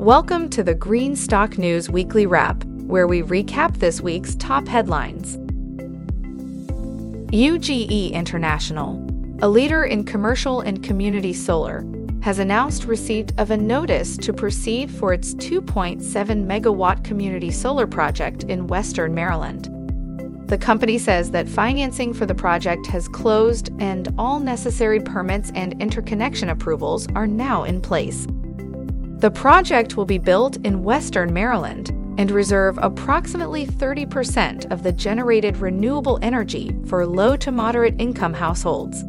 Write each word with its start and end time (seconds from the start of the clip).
Welcome 0.00 0.48
to 0.50 0.62
the 0.62 0.74
Green 0.74 1.14
Stock 1.14 1.58
News 1.58 1.90
Weekly 1.90 2.24
Wrap, 2.24 2.64
where 2.64 3.06
we 3.06 3.20
recap 3.20 3.76
this 3.76 4.00
week's 4.00 4.34
top 4.36 4.66
headlines. 4.66 5.36
UGE 7.26 8.10
International, 8.10 8.96
a 9.42 9.48
leader 9.50 9.84
in 9.84 10.04
commercial 10.04 10.62
and 10.62 10.82
community 10.82 11.34
solar, 11.34 11.84
has 12.22 12.38
announced 12.38 12.86
receipt 12.86 13.34
of 13.36 13.50
a 13.50 13.58
notice 13.58 14.16
to 14.16 14.32
proceed 14.32 14.90
for 14.90 15.12
its 15.12 15.34
2.7 15.34 16.00
megawatt 16.00 17.04
community 17.04 17.50
solar 17.50 17.86
project 17.86 18.44
in 18.44 18.68
Western 18.68 19.14
Maryland. 19.14 19.68
The 20.48 20.56
company 20.56 20.96
says 20.96 21.30
that 21.32 21.46
financing 21.46 22.14
for 22.14 22.24
the 22.24 22.34
project 22.34 22.86
has 22.86 23.06
closed 23.06 23.70
and 23.80 24.14
all 24.16 24.40
necessary 24.40 25.00
permits 25.00 25.52
and 25.54 25.78
interconnection 25.82 26.48
approvals 26.48 27.06
are 27.14 27.26
now 27.26 27.64
in 27.64 27.82
place. 27.82 28.26
The 29.20 29.30
project 29.30 29.98
will 29.98 30.06
be 30.06 30.16
built 30.16 30.56
in 30.64 30.82
Western 30.82 31.30
Maryland 31.30 31.90
and 32.16 32.30
reserve 32.30 32.78
approximately 32.80 33.66
30% 33.66 34.72
of 34.72 34.82
the 34.82 34.92
generated 34.92 35.58
renewable 35.58 36.18
energy 36.22 36.74
for 36.86 37.06
low 37.06 37.36
to 37.36 37.52
moderate 37.52 38.00
income 38.00 38.32
households. 38.32 39.04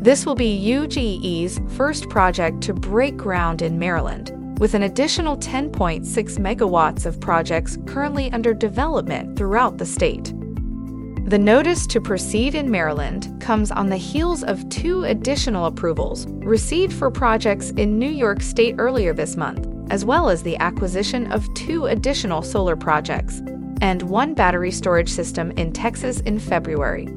This 0.00 0.24
will 0.24 0.34
be 0.34 0.58
UGE's 0.58 1.60
first 1.76 2.08
project 2.08 2.62
to 2.62 2.72
break 2.72 3.18
ground 3.18 3.60
in 3.60 3.78
Maryland, 3.78 4.32
with 4.60 4.72
an 4.72 4.84
additional 4.84 5.36
10.6 5.36 6.06
megawatts 6.38 7.04
of 7.04 7.20
projects 7.20 7.76
currently 7.84 8.32
under 8.32 8.54
development 8.54 9.36
throughout 9.36 9.76
the 9.76 9.84
state. 9.84 10.32
The 11.28 11.38
notice 11.38 11.86
to 11.88 12.00
proceed 12.00 12.54
in 12.54 12.70
Maryland 12.70 13.38
comes 13.38 13.70
on 13.70 13.90
the 13.90 13.98
heels 13.98 14.42
of 14.42 14.66
two 14.70 15.04
additional 15.04 15.66
approvals 15.66 16.26
received 16.26 16.94
for 16.94 17.10
projects 17.10 17.68
in 17.72 17.98
New 17.98 18.08
York 18.08 18.40
State 18.40 18.76
earlier 18.78 19.12
this 19.12 19.36
month, 19.36 19.68
as 19.92 20.06
well 20.06 20.30
as 20.30 20.42
the 20.42 20.56
acquisition 20.56 21.30
of 21.30 21.52
two 21.52 21.84
additional 21.84 22.40
solar 22.40 22.76
projects 22.76 23.42
and 23.82 24.04
one 24.04 24.32
battery 24.32 24.70
storage 24.70 25.10
system 25.10 25.50
in 25.58 25.70
Texas 25.70 26.20
in 26.20 26.38
February. 26.38 27.10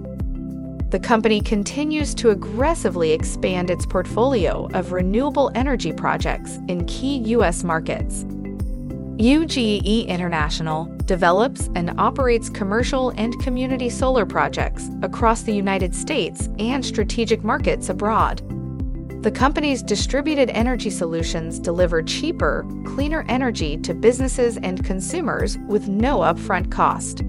The 0.89 0.99
company 0.99 1.39
continues 1.39 2.13
to 2.15 2.31
aggressively 2.31 3.13
expand 3.13 3.69
its 3.69 3.85
portfolio 3.85 4.67
of 4.73 4.91
renewable 4.91 5.51
energy 5.55 5.93
projects 5.93 6.57
in 6.67 6.83
key 6.83 7.19
U.S. 7.29 7.63
markets. 7.63 8.25
UGE 9.21 10.07
International 10.07 10.85
develops 11.05 11.69
and 11.75 11.93
operates 11.99 12.49
commercial 12.49 13.11
and 13.17 13.39
community 13.39 13.87
solar 13.87 14.25
projects 14.25 14.89
across 15.03 15.43
the 15.43 15.53
United 15.53 15.93
States 15.93 16.49
and 16.57 16.83
strategic 16.83 17.43
markets 17.43 17.89
abroad. 17.89 18.41
The 19.21 19.29
company's 19.29 19.83
distributed 19.83 20.49
energy 20.49 20.89
solutions 20.89 21.59
deliver 21.59 22.01
cheaper, 22.01 22.65
cleaner 22.83 23.23
energy 23.29 23.77
to 23.81 23.93
businesses 23.93 24.57
and 24.57 24.83
consumers 24.83 25.59
with 25.67 25.87
no 25.87 26.21
upfront 26.21 26.71
cost. 26.71 27.21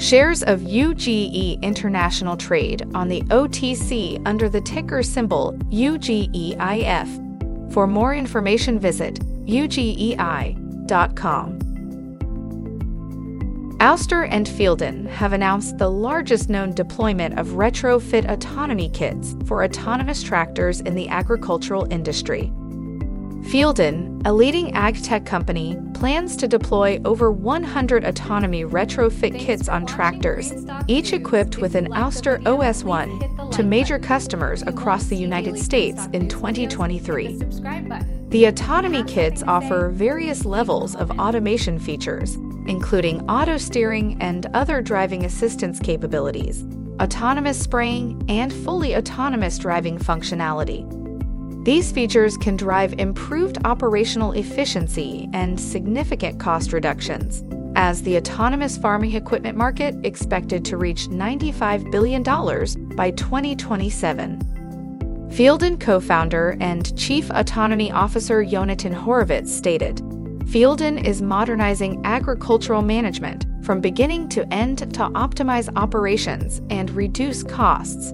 Shares 0.00 0.44
of 0.44 0.60
UGE 0.60 1.60
International 1.62 2.36
trade 2.36 2.88
on 2.94 3.08
the 3.08 3.22
OTC 3.22 4.22
under 4.24 4.48
the 4.48 4.60
ticker 4.60 5.02
symbol 5.02 5.54
UGEIF. 5.72 7.72
For 7.72 7.88
more 7.88 8.14
information, 8.14 8.78
visit 8.78 9.18
UGEI 9.46 10.61
Ouster 13.82 14.28
and 14.30 14.46
FieldIn 14.46 15.08
have 15.08 15.32
announced 15.32 15.76
the 15.76 15.90
largest 15.90 16.48
known 16.48 16.72
deployment 16.72 17.36
of 17.36 17.48
retrofit 17.48 18.30
autonomy 18.30 18.88
kits 18.88 19.34
for 19.44 19.64
autonomous 19.64 20.22
tractors 20.22 20.80
in 20.82 20.94
the 20.94 21.08
agricultural 21.08 21.92
industry. 21.92 22.52
FieldIn, 23.42 24.22
a 24.24 24.32
leading 24.32 24.72
ag 24.74 25.02
tech 25.02 25.26
company, 25.26 25.76
plans 25.94 26.36
to 26.36 26.46
deploy 26.46 27.00
over 27.04 27.32
100 27.32 28.04
autonomy 28.04 28.64
retrofit 28.64 29.36
kits 29.36 29.68
on 29.68 29.84
tractors, 29.84 30.52
each 30.86 31.12
equipped 31.12 31.58
with 31.58 31.74
an 31.74 31.88
Ouster 31.88 32.40
OS 32.46 32.84
1, 32.84 33.50
to 33.50 33.64
major 33.64 33.98
customers 33.98 34.62
across 34.62 35.06
the 35.06 35.16
United 35.16 35.58
States 35.58 36.06
in 36.12 36.28
2023. 36.28 38.21
The 38.32 38.46
autonomy 38.46 39.04
kits 39.04 39.42
offer 39.46 39.90
various 39.90 40.46
levels 40.46 40.96
of 40.96 41.10
automation 41.18 41.78
features, 41.78 42.36
including 42.66 43.28
auto 43.28 43.58
steering 43.58 44.16
and 44.22 44.46
other 44.54 44.80
driving 44.80 45.26
assistance 45.26 45.78
capabilities, 45.78 46.64
autonomous 46.98 47.60
spraying, 47.60 48.24
and 48.30 48.50
fully 48.50 48.96
autonomous 48.96 49.58
driving 49.58 49.98
functionality. 49.98 50.88
These 51.66 51.92
features 51.92 52.38
can 52.38 52.56
drive 52.56 52.94
improved 52.98 53.58
operational 53.66 54.32
efficiency 54.32 55.28
and 55.34 55.60
significant 55.60 56.40
cost 56.40 56.72
reductions, 56.72 57.44
as 57.76 58.02
the 58.02 58.16
autonomous 58.16 58.78
farming 58.78 59.12
equipment 59.12 59.58
market 59.58 59.94
expected 60.06 60.64
to 60.64 60.78
reach 60.78 61.08
$95 61.08 61.90
billion 61.90 62.22
by 62.96 63.10
2027. 63.10 64.61
FieldIn 65.32 65.80
co 65.80 65.98
founder 65.98 66.58
and 66.60 66.94
Chief 66.98 67.30
Autonomy 67.30 67.90
Officer 67.90 68.44
Yonatan 68.44 68.92
Horovitz 68.94 69.48
stated 69.48 69.96
FieldIn 70.44 71.02
is 71.06 71.22
modernizing 71.22 72.02
agricultural 72.04 72.82
management 72.82 73.46
from 73.64 73.80
beginning 73.80 74.28
to 74.28 74.46
end 74.52 74.80
to 74.80 75.08
optimize 75.14 75.74
operations 75.74 76.60
and 76.68 76.90
reduce 76.90 77.42
costs, 77.44 78.12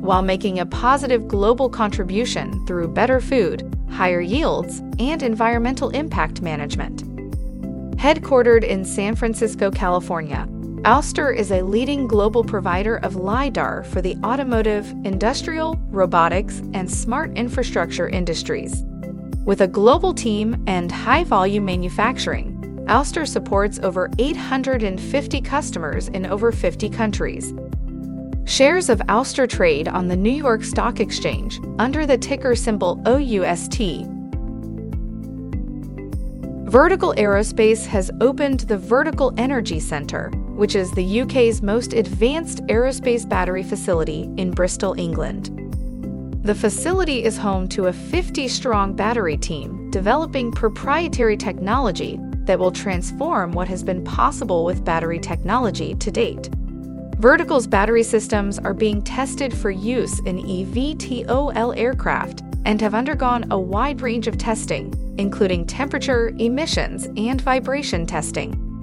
while 0.00 0.22
making 0.22 0.58
a 0.58 0.64
positive 0.64 1.28
global 1.28 1.68
contribution 1.68 2.64
through 2.66 2.88
better 2.88 3.20
food, 3.20 3.76
higher 3.90 4.22
yields, 4.22 4.78
and 4.98 5.22
environmental 5.22 5.90
impact 5.90 6.40
management. 6.40 7.04
Headquartered 7.98 8.64
in 8.64 8.86
San 8.86 9.16
Francisco, 9.16 9.70
California, 9.70 10.48
Ouster 10.84 11.34
is 11.34 11.50
a 11.50 11.62
leading 11.62 12.06
global 12.06 12.44
provider 12.44 12.96
of 12.96 13.16
LiDAR 13.16 13.84
for 13.84 14.02
the 14.02 14.18
automotive, 14.22 14.90
industrial, 15.02 15.80
robotics, 15.88 16.58
and 16.74 16.90
smart 16.90 17.34
infrastructure 17.38 18.06
industries. 18.06 18.84
With 19.46 19.62
a 19.62 19.66
global 19.66 20.12
team 20.12 20.62
and 20.66 20.92
high 20.92 21.24
volume 21.24 21.64
manufacturing, 21.64 22.60
Ouster 22.86 23.26
supports 23.26 23.78
over 23.78 24.10
850 24.18 25.40
customers 25.40 26.08
in 26.08 26.26
over 26.26 26.52
50 26.52 26.90
countries. 26.90 27.54
Shares 28.44 28.90
of 28.90 28.98
Ouster 29.08 29.48
trade 29.48 29.88
on 29.88 30.08
the 30.08 30.16
New 30.16 30.28
York 30.28 30.62
Stock 30.62 31.00
Exchange 31.00 31.60
under 31.78 32.04
the 32.04 32.18
ticker 32.18 32.54
symbol 32.54 33.00
OUST. 33.06 34.04
Vertical 36.70 37.14
Aerospace 37.14 37.86
has 37.86 38.10
opened 38.20 38.60
the 38.60 38.76
Vertical 38.76 39.32
Energy 39.38 39.80
Centre, 39.80 40.30
which 40.54 40.74
is 40.74 40.90
the 40.92 41.20
UK's 41.20 41.62
most 41.62 41.92
advanced 41.92 42.62
aerospace 42.66 43.28
battery 43.28 43.62
facility 43.62 44.30
in 44.36 44.50
Bristol, 44.50 44.94
England. 44.98 45.50
The 46.44 46.54
facility 46.54 47.24
is 47.24 47.38
home 47.38 47.68
to 47.68 47.86
a 47.86 47.92
50 47.92 48.48
strong 48.48 48.94
battery 48.94 49.36
team 49.36 49.90
developing 49.90 50.52
proprietary 50.52 51.36
technology 51.36 52.18
that 52.44 52.58
will 52.58 52.70
transform 52.70 53.52
what 53.52 53.68
has 53.68 53.82
been 53.82 54.04
possible 54.04 54.64
with 54.64 54.84
battery 54.84 55.18
technology 55.18 55.94
to 55.94 56.10
date. 56.10 56.50
Vertical's 57.18 57.66
battery 57.66 58.02
systems 58.02 58.58
are 58.58 58.74
being 58.74 59.00
tested 59.00 59.56
for 59.56 59.70
use 59.70 60.18
in 60.26 60.38
eVTOL 60.38 61.76
aircraft 61.76 62.42
and 62.66 62.80
have 62.80 62.94
undergone 62.94 63.50
a 63.50 63.58
wide 63.58 64.00
range 64.00 64.26
of 64.26 64.36
testing, 64.36 64.92
including 65.16 65.64
temperature, 65.66 66.34
emissions, 66.38 67.06
and 67.16 67.40
vibration 67.40 68.04
testing. 68.04 68.73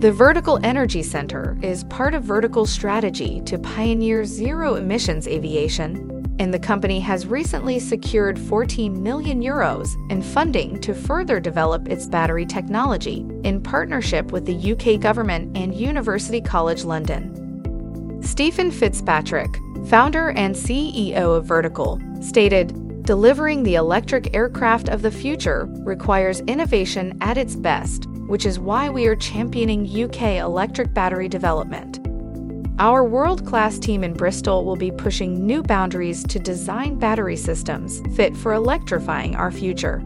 The 0.00 0.12
Vertical 0.12 0.60
Energy 0.62 1.02
Center 1.02 1.56
is 1.62 1.84
part 1.84 2.12
of 2.12 2.22
Vertical's 2.22 2.70
strategy 2.70 3.40
to 3.46 3.58
pioneer 3.58 4.26
zero 4.26 4.74
emissions 4.74 5.26
aviation, 5.26 6.22
and 6.38 6.52
the 6.52 6.58
company 6.58 7.00
has 7.00 7.26
recently 7.26 7.78
secured 7.78 8.38
14 8.38 9.02
million 9.02 9.40
euros 9.40 9.88
in 10.10 10.20
funding 10.20 10.78
to 10.82 10.92
further 10.92 11.40
develop 11.40 11.88
its 11.88 12.06
battery 12.06 12.44
technology 12.44 13.26
in 13.42 13.62
partnership 13.62 14.32
with 14.32 14.44
the 14.44 14.72
UK 14.72 15.00
government 15.00 15.56
and 15.56 15.74
University 15.74 16.42
College 16.42 16.84
London. 16.84 18.20
Stephen 18.22 18.70
Fitzpatrick, 18.70 19.56
founder 19.86 20.28
and 20.32 20.54
CEO 20.54 21.38
of 21.38 21.46
Vertical, 21.46 21.98
stated, 22.20 22.82
Delivering 23.04 23.62
the 23.62 23.76
electric 23.76 24.36
aircraft 24.36 24.90
of 24.90 25.00
the 25.00 25.10
future 25.10 25.66
requires 25.86 26.40
innovation 26.40 27.16
at 27.22 27.38
its 27.38 27.56
best 27.56 28.08
which 28.26 28.46
is 28.46 28.58
why 28.58 28.88
we 28.88 29.06
are 29.06 29.16
championing 29.16 29.86
UK 29.86 30.38
electric 30.38 30.92
battery 30.92 31.28
development. 31.28 32.00
Our 32.78 33.04
world 33.04 33.46
class 33.46 33.78
team 33.78 34.04
in 34.04 34.12
Bristol 34.12 34.64
will 34.64 34.76
be 34.76 34.90
pushing 34.90 35.46
new 35.46 35.62
boundaries 35.62 36.22
to 36.24 36.38
design 36.38 36.98
battery 36.98 37.36
systems 37.36 38.02
fit 38.14 38.36
for 38.36 38.52
electrifying 38.52 39.34
our 39.34 39.50
future. 39.50 40.02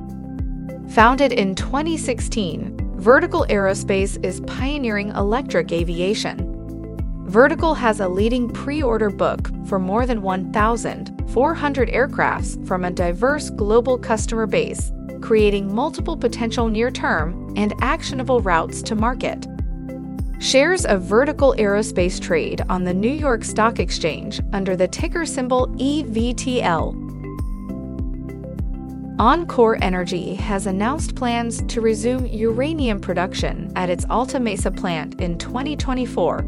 Founded 0.90 1.32
in 1.32 1.55
2016, 1.55 2.76
Vertical 2.96 3.46
Aerospace 3.49 4.23
is 4.25 4.40
pioneering 4.43 5.08
electric 5.11 5.73
aviation. 5.73 6.46
Vertical 7.26 7.75
has 7.75 8.00
a 8.00 8.08
leading 8.08 8.49
pre 8.49 8.82
order 8.82 9.08
book 9.08 9.50
for 9.66 9.78
more 9.78 10.05
than 10.05 10.20
1,400 10.20 11.88
aircrafts 11.88 12.66
from 12.66 12.84
a 12.84 12.90
diverse 12.90 13.50
global 13.50 13.96
customer 13.96 14.46
base 14.46 14.93
creating 15.20 15.75
multiple 15.75 16.17
potential 16.17 16.69
near 16.69 16.90
term 16.90 17.52
and 17.56 17.75
actionable 17.81 18.40
routes 18.40 18.82
to 18.82 18.94
market. 18.94 19.46
Shares 20.40 20.87
of 20.87 21.02
Vertical 21.02 21.55
Aerospace 21.58 22.19
trade 22.19 22.62
on 22.70 22.84
the 22.84 22.94
New 22.94 23.11
York 23.11 23.44
Stock 23.44 23.78
Exchange 23.78 24.40
under 24.55 24.75
the 24.75 24.88
ticker 24.88 25.26
symbol 25.26 25.69
EVTL. 25.76 26.94
enCore 29.19 29.78
Energy 29.82 30.34
has 30.34 30.67
announced 30.67 31.14
plans 31.14 31.62
to 31.64 31.82
resume 31.82 32.25
uranium 32.25 32.99
production 33.00 33.70
at 33.76 33.90
its 33.90 34.06
Alta 34.08 34.40
Mesa 34.40 34.70
plant 34.70 35.20
in 35.20 35.37
2024. 35.37 36.43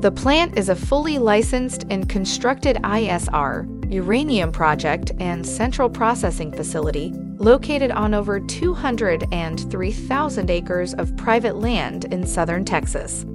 The 0.00 0.10
plant 0.10 0.58
is 0.58 0.70
a 0.70 0.76
fully 0.76 1.18
licensed 1.18 1.84
and 1.90 2.08
constructed 2.08 2.76
ISR 2.76 3.73
uranium 3.90 4.52
project 4.52 5.12
and 5.20 5.46
central 5.46 5.90
processing 5.90 6.50
facility 6.52 7.12
located 7.36 7.90
on 7.90 8.14
over 8.14 8.40
203,000 8.40 10.50
acres 10.50 10.94
of 10.94 11.14
private 11.16 11.56
land 11.56 12.06
in 12.06 12.26
southern 12.26 12.64
Texas. 12.64 13.26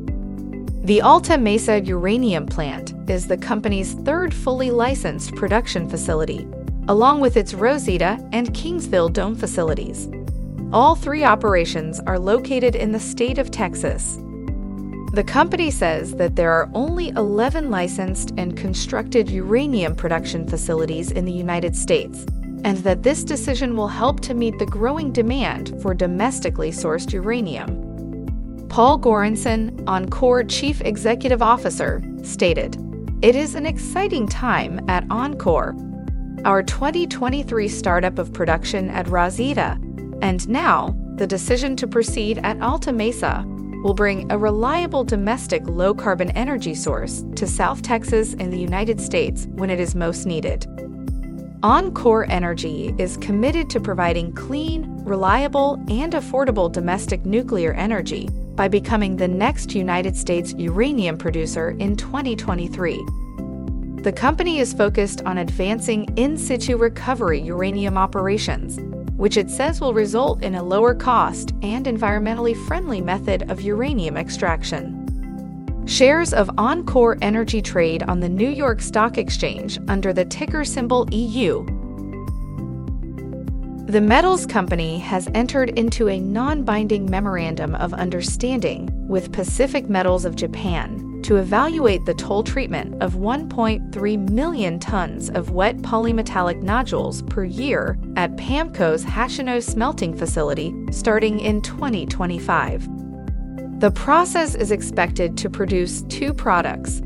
The 0.84 1.02
Alta 1.02 1.38
Mesa 1.38 1.80
Uranium 1.82 2.48
Plant 2.48 2.94
is 3.10 3.28
the 3.28 3.38
company's 3.38 3.94
third 3.94 4.34
fully 4.34 4.72
licensed 4.72 5.36
production 5.36 5.88
facility, 5.90 6.48
along 6.88 7.22
with 7.22 7.38
its 7.38 7.54
Rosita 7.54 8.18
and 8.32 8.52
Kingsville 8.54 9.14
Dome 9.14 9.36
facilities. 9.36 10.10
All 10.72 10.96
three 10.96 11.24
operations 11.24 12.00
are 12.02 12.18
located 12.18 12.76
in 12.76 12.92
the 12.92 13.00
state 13.00 13.38
of 13.38 13.52
Texas. 13.52 14.18
The 15.12 15.24
company 15.24 15.72
says 15.72 16.14
that 16.16 16.36
there 16.36 16.52
are 16.52 16.70
only 16.76 17.10
11 17.10 17.72
licensed 17.72 18.32
and 18.38 18.56
constructed 18.56 19.28
uranium 19.28 19.96
production 19.96 20.48
facilities 20.48 21.10
in 21.10 21.26
the 21.26 21.32
United 21.32 21.76
States, 21.76 22.28
and 22.64 22.78
that 22.80 23.02
this 23.02 23.24
decision 23.24 23.76
will 23.76 23.88
help 23.88 24.20
to 24.22 24.36
meet 24.36 24.60
the 24.60 24.68
growing 24.68 25.12
demand 25.12 25.82
for 25.82 25.96
domestically 25.96 26.70
sourced 26.70 27.12
uranium. 27.12 28.68
Paul 28.70 29.00
Goranson, 29.00 29.72
enCore 29.86 30.48
Chief 30.48 30.80
Executive 30.82 31.42
Officer, 31.42 32.04
stated, 32.22 32.78
It 33.24 33.36
is 33.36 33.56
an 33.56 33.66
exciting 33.66 34.28
time 34.28 34.80
at 34.88 35.08
enCore. 35.08 35.74
Our 36.46 36.62
2023 36.62 37.68
startup 37.68 38.20
of 38.20 38.32
production 38.32 38.92
at 38.92 39.08
Rosita, 39.08 39.80
and 40.22 40.48
now 40.48 40.96
the 41.16 41.26
decision 41.26 41.76
to 41.78 41.88
proceed 41.88 42.38
at 42.44 42.62
Alta 42.62 42.94
Mesa 42.94 43.44
will 43.84 43.94
bring 43.94 44.30
a 44.32 44.38
reliable 44.38 45.04
domestic 45.04 45.62
low 45.66 45.94
carbon 45.94 46.30
energy 46.32 46.76
source 46.76 47.24
to 47.36 47.48
South 47.48 47.82
Texas 47.82 48.34
in 48.34 48.50
the 48.50 48.60
United 48.60 49.00
States 49.00 49.48
when 49.52 49.70
it 49.70 49.80
is 49.80 49.96
most 49.96 50.26
needed. 50.26 50.62
enCore 51.64 52.28
Energy 52.30 52.94
is 52.98 53.18
committed 53.18 53.70
to 53.70 53.80
providing 53.80 54.34
clean, 54.34 54.86
reliable, 55.04 55.76
and 55.90 56.14
affordable 56.14 56.72
domestic 56.72 57.26
nuclear 57.26 57.74
energy 57.74 58.30
by 58.56 58.68
becoming 58.68 59.16
the 59.16 59.28
next 59.28 59.74
United 59.74 60.16
States 60.18 60.54
uranium 60.58 61.18
producer 61.18 61.72
in 61.80 61.96
2023. 61.96 62.98
The 64.04 64.14
company 64.14 64.60
is 64.60 64.74
focused 64.74 65.22
on 65.26 65.38
advancing 65.38 66.06
in 66.18 66.38
situ 66.38 66.78
recovery 66.78 67.42
uranium 67.42 67.98
operations 67.98 68.78
which 69.20 69.36
it 69.36 69.52
says 69.52 69.82
will 69.82 69.94
result 69.94 70.42
in 70.42 70.56
a 70.56 70.64
lower 70.64 70.96
cost 70.96 71.54
and 71.62 71.88
environmentally 71.88 72.56
friendly 72.68 73.02
method 73.02 73.52
of 73.52 73.60
uranium 73.60 74.16
extraction. 74.16 75.06
Shares 75.86 76.34
of 76.34 76.48
enCore 76.56 77.18
Energy 77.22 77.62
trade 77.62 78.02
on 78.04 78.22
the 78.22 78.30
New 78.30 78.48
York 78.48 78.82
Stock 78.82 79.18
Exchange 79.18 79.78
under 79.90 80.14
the 80.14 80.24
ticker 80.24 80.64
symbol 80.64 81.06
EU. 81.12 81.66
The 83.88 84.00
Metals 84.00 84.46
Company 84.46 85.00
has 85.00 85.28
entered 85.34 85.78
into 85.78 86.08
a 86.08 86.18
non 86.18 86.64
binding 86.64 87.10
memorandum 87.10 87.76
of 87.76 87.94
understanding 87.94 88.90
with 89.10 89.34
Pacific 89.34 89.90
Metals 89.90 90.24
of 90.24 90.38
Japan 90.38 91.09
to 91.30 91.36
evaluate 91.36 92.04
the 92.06 92.14
toll 92.16 92.42
treatment 92.42 93.00
of 93.04 93.14
1.3 93.14 94.30
million 94.32 94.80
tons 94.80 95.30
of 95.30 95.52
wet 95.52 95.78
polymetallic 95.84 96.60
nodules 96.64 97.22
per 97.22 97.44
year 97.44 98.00
at 98.16 98.36
PAMCO's 98.36 99.06
Hashino 99.06 99.62
smelting 99.62 100.18
facility 100.18 100.74
starting 100.90 101.40
in 101.40 101.62
2025. 101.62 103.80
The 103.80 103.92
process 103.92 104.56
is 104.56 104.72
expected 104.72 105.38
to 105.38 105.52
produce 105.52 106.02
two 106.10 106.34
products 106.34 107.00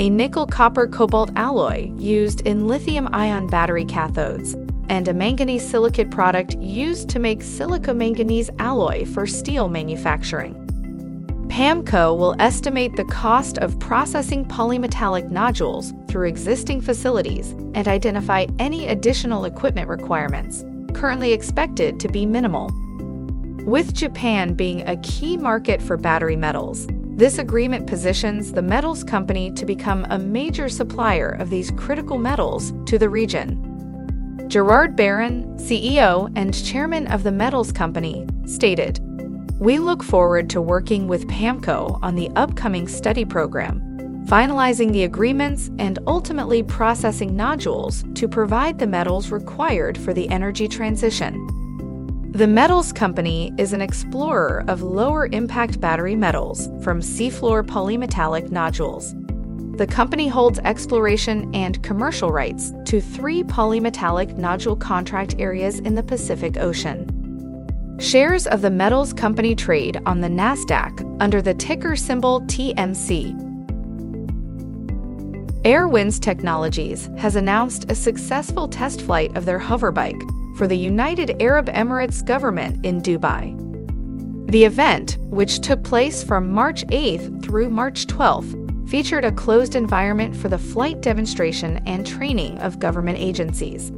a 0.00 0.10
nickel 0.10 0.48
copper 0.48 0.88
cobalt 0.88 1.30
alloy 1.36 1.92
used 1.96 2.40
in 2.40 2.66
lithium 2.66 3.08
ion 3.12 3.46
battery 3.46 3.84
cathodes, 3.84 4.54
and 4.88 5.06
a 5.06 5.14
manganese 5.14 5.68
silicate 5.68 6.10
product 6.10 6.56
used 6.56 7.08
to 7.10 7.20
make 7.20 7.40
silica 7.40 7.94
manganese 7.94 8.50
alloy 8.58 9.04
for 9.04 9.28
steel 9.28 9.68
manufacturing. 9.68 10.59
PAMCO 11.60 12.16
will 12.16 12.34
estimate 12.38 12.96
the 12.96 13.04
cost 13.04 13.58
of 13.58 13.78
processing 13.78 14.46
polymetallic 14.46 15.30
nodules 15.30 15.92
through 16.08 16.26
existing 16.26 16.80
facilities 16.80 17.50
and 17.74 17.86
identify 17.86 18.46
any 18.58 18.88
additional 18.88 19.44
equipment 19.44 19.86
requirements, 19.86 20.64
currently 20.94 21.34
expected 21.34 22.00
to 22.00 22.08
be 22.08 22.24
minimal. 22.24 22.70
With 23.66 23.92
Japan 23.92 24.54
being 24.54 24.88
a 24.88 24.96
key 25.02 25.36
market 25.36 25.82
for 25.82 25.98
battery 25.98 26.34
metals, 26.34 26.86
this 27.18 27.36
agreement 27.36 27.86
positions 27.86 28.52
the 28.52 28.62
metals 28.62 29.04
company 29.04 29.50
to 29.50 29.66
become 29.66 30.06
a 30.08 30.18
major 30.18 30.70
supplier 30.70 31.28
of 31.28 31.50
these 31.50 31.72
critical 31.72 32.16
metals 32.16 32.72
to 32.86 32.96
the 32.96 33.10
region. 33.10 34.46
Gerard 34.48 34.96
Barron, 34.96 35.44
CEO 35.58 36.32
and 36.36 36.54
chairman 36.64 37.06
of 37.08 37.22
the 37.22 37.30
metals 37.32 37.70
company, 37.70 38.26
stated, 38.46 38.98
we 39.60 39.78
look 39.78 40.02
forward 40.02 40.48
to 40.48 40.58
working 40.58 41.06
with 41.06 41.28
PAMCO 41.28 41.98
on 42.00 42.14
the 42.14 42.30
upcoming 42.34 42.88
study 42.88 43.26
program, 43.26 43.78
finalizing 44.26 44.90
the 44.90 45.04
agreements, 45.04 45.70
and 45.78 45.98
ultimately 46.06 46.62
processing 46.62 47.36
nodules 47.36 48.02
to 48.14 48.26
provide 48.26 48.78
the 48.78 48.86
metals 48.86 49.30
required 49.30 49.98
for 49.98 50.14
the 50.14 50.26
energy 50.30 50.66
transition. 50.66 51.46
The 52.32 52.46
Metals 52.46 52.90
Company 52.90 53.52
is 53.58 53.74
an 53.74 53.82
explorer 53.82 54.64
of 54.66 54.80
lower 54.80 55.26
impact 55.26 55.78
battery 55.78 56.16
metals 56.16 56.68
from 56.82 57.02
seafloor 57.02 57.62
polymetallic 57.62 58.50
nodules. 58.50 59.14
The 59.76 59.86
company 59.86 60.26
holds 60.26 60.58
exploration 60.60 61.54
and 61.54 61.82
commercial 61.82 62.30
rights 62.30 62.72
to 62.86 63.02
three 63.02 63.42
polymetallic 63.42 64.38
nodule 64.38 64.76
contract 64.76 65.34
areas 65.38 65.80
in 65.80 65.96
the 65.96 66.02
Pacific 66.02 66.56
Ocean. 66.56 67.19
Shares 68.00 68.46
of 68.46 68.62
the 68.62 68.70
metals 68.70 69.12
company 69.12 69.54
trade 69.54 70.00
on 70.06 70.22
the 70.22 70.28
NASDAQ 70.28 71.18
under 71.20 71.42
the 71.42 71.52
ticker 71.52 71.94
symbol 71.94 72.40
TMC. 72.42 73.36
AERWINS 75.66 76.18
Technologies 76.18 77.10
has 77.18 77.36
announced 77.36 77.90
a 77.90 77.94
successful 77.94 78.66
test 78.68 79.02
flight 79.02 79.36
of 79.36 79.44
their 79.44 79.60
hoverbike 79.60 80.18
for 80.56 80.66
the 80.66 80.78
United 80.78 81.42
Arab 81.42 81.66
Emirates 81.66 82.24
government 82.24 82.86
in 82.86 83.02
Dubai. 83.02 83.54
The 84.50 84.64
event, 84.64 85.18
which 85.20 85.60
took 85.60 85.84
place 85.84 86.24
from 86.24 86.50
March 86.50 86.86
8th 86.86 87.44
through 87.44 87.68
March 87.68 88.06
12th, 88.06 88.88
featured 88.88 89.26
a 89.26 89.32
closed 89.32 89.76
environment 89.76 90.34
for 90.34 90.48
the 90.48 90.58
flight 90.58 91.02
demonstration 91.02 91.82
and 91.86 92.06
training 92.06 92.58
of 92.60 92.78
government 92.78 93.18
agencies. 93.18 93.92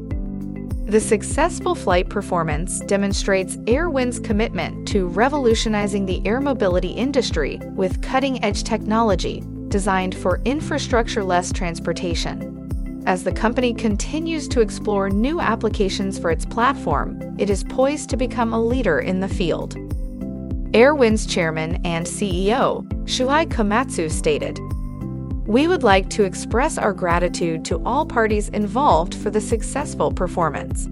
The 0.92 1.00
successful 1.00 1.74
flight 1.74 2.10
performance 2.10 2.80
demonstrates 2.80 3.56
AERWINS' 3.66 4.22
commitment 4.22 4.86
to 4.88 5.06
revolutionizing 5.06 6.04
the 6.04 6.20
air 6.26 6.38
mobility 6.38 6.90
industry 6.90 7.58
with 7.74 8.02
cutting 8.02 8.44
edge 8.44 8.62
technology 8.62 9.42
designed 9.68 10.14
for 10.14 10.42
infrastructure 10.44 11.24
less 11.24 11.50
transportation. 11.50 13.02
As 13.06 13.24
the 13.24 13.32
company 13.32 13.72
continues 13.72 14.46
to 14.48 14.60
explore 14.60 15.08
new 15.08 15.40
applications 15.40 16.18
for 16.18 16.30
its 16.30 16.44
platform, 16.44 17.18
it 17.38 17.48
is 17.48 17.64
poised 17.64 18.10
to 18.10 18.18
become 18.18 18.52
a 18.52 18.60
leader 18.62 19.00
in 19.00 19.20
the 19.20 19.28
field. 19.28 19.76
AERWINS' 20.74 21.26
chairman 21.26 21.80
and 21.86 22.04
CEO, 22.04 22.86
Shuhei 23.06 23.46
Komatsu, 23.48 24.10
stated 24.10 24.58
we 25.46 25.66
would 25.66 25.82
like 25.82 26.08
to 26.08 26.22
express 26.22 26.78
our 26.78 26.92
gratitude 26.92 27.64
to 27.64 27.82
all 27.84 28.06
parties 28.06 28.48
involved 28.50 29.14
for 29.14 29.28
the 29.28 29.40
successful 29.40 30.12
performance. 30.12 30.88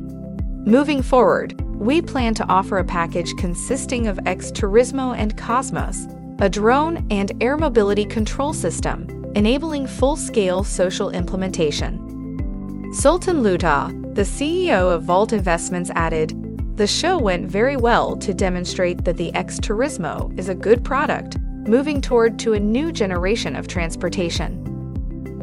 Moving 0.66 1.02
forward, 1.02 1.60
we 1.78 2.02
plan 2.02 2.34
to 2.34 2.46
offer 2.48 2.78
a 2.78 2.84
package 2.84 3.32
consisting 3.36 4.08
of 4.08 4.18
X-Turismo 4.26 5.16
and 5.16 5.36
Cosmos, 5.36 6.08
a 6.40 6.48
drone 6.48 7.06
and 7.10 7.32
air 7.40 7.56
mobility 7.56 8.04
control 8.04 8.52
system, 8.52 9.06
enabling 9.36 9.86
full-scale 9.86 10.64
social 10.64 11.10
implementation. 11.10 12.92
Sultan 12.92 13.44
Luta, 13.44 13.88
the 14.16 14.22
CEO 14.22 14.92
of 14.92 15.04
Vault 15.04 15.32
Investments 15.32 15.92
added, 15.94 16.34
the 16.76 16.88
show 16.88 17.18
went 17.18 17.48
very 17.48 17.76
well 17.76 18.16
to 18.16 18.34
demonstrate 18.34 19.04
that 19.04 19.16
the 19.16 19.32
X-Turismo 19.34 20.36
is 20.36 20.48
a 20.48 20.54
good 20.54 20.84
product 20.84 21.36
moving 21.70 22.00
toward 22.00 22.36
to 22.36 22.54
a 22.54 22.60
new 22.60 22.90
generation 22.90 23.54
of 23.54 23.68
transportation. 23.68 24.66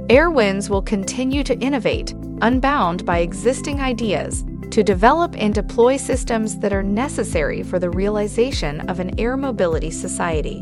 AERWINS 0.10 0.70
will 0.70 0.82
continue 0.82 1.42
to 1.42 1.58
innovate 1.60 2.12
unbound 2.42 3.06
by 3.06 3.20
existing 3.20 3.80
ideas 3.80 4.44
to 4.70 4.84
develop 4.84 5.34
and 5.38 5.56
deploy 5.56 5.96
systems 5.96 6.60
that 6.60 6.74
are 6.74 6.84
necessary 6.84 7.64
for 7.64 7.80
the 7.80 7.90
realization 7.90 8.82
of 8.90 9.00
an 9.00 9.18
air 9.18 9.38
mobility 9.38 9.90
society. 9.90 10.62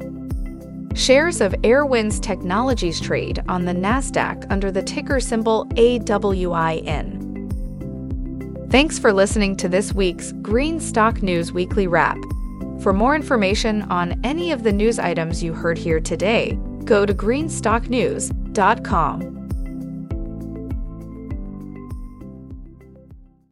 Shares 0.93 1.41
of 1.41 1.55
AERWINS 1.63 2.19
Technologies 2.21 3.01
trade 3.01 3.43
on 3.47 3.65
the 3.65 3.73
NASDAQ 3.73 4.45
under 4.51 4.71
the 4.71 4.83
ticker 4.83 5.19
symbol 5.19 5.65
AWIN. 5.75 7.23
Thanks 8.69 8.99
for 8.99 9.11
listening 9.11 9.55
to 9.57 9.67
this 9.67 9.93
week's 9.93 10.31
Green 10.43 10.79
Stock 10.79 11.23
News 11.23 11.51
Weekly 11.51 11.87
Wrap. 11.87 12.17
For 12.85 12.93
more 12.93 13.15
information 13.15 13.81
on 13.89 14.19
any 14.23 14.51
of 14.51 14.61
the 14.61 14.71
news 14.71 14.99
items 14.99 15.41
you 15.41 15.55
heard 15.55 15.75
here 15.75 15.99
today, 15.99 16.55
go 16.83 17.03
to 17.03 17.15
greenstocknews.com. 17.15 19.34